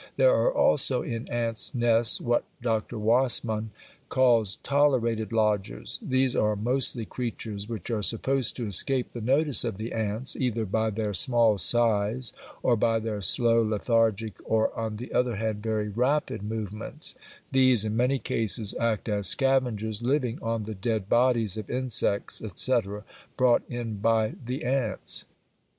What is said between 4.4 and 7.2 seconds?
"tolerated lodgers"; these are mostly